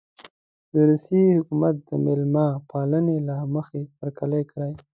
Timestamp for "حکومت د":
1.39-1.89